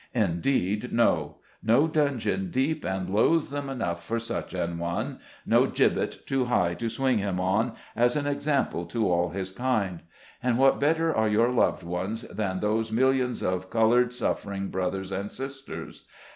Indeed, 0.15 0.91
no! 0.91 1.35
no 1.61 1.87
dungeon 1.87 2.49
deep 2.49 2.83
and 2.83 3.07
loathsome 3.07 3.69
enough 3.69 4.03
for 4.03 4.17
such 4.17 4.55
an 4.55 4.79
one; 4.79 5.19
no 5.45 5.67
gibbet 5.67 6.25
too 6.25 6.45
high 6.45 6.73
to 6.73 6.89
swing 6.89 7.19
him 7.19 7.39
on, 7.39 7.75
as 7.95 8.15
an 8.15 8.25
example 8.25 8.85
to 8.87 9.07
all 9.07 9.29
his 9.29 9.51
kind. 9.51 10.01
And 10.41 10.57
what 10.57 10.79
better 10.79 11.13
are 11.15 11.29
your 11.29 11.51
loved 11.51 11.83
ones 11.83 12.23
than 12.23 12.61
those 12.61 12.91
mil 12.91 13.09
lions 13.11 13.43
of 13.43 13.69
colored 13.69 14.11
suffering 14.11 14.69
brothers 14.69 15.11
and 15.11 15.29
sisters 15.29 16.07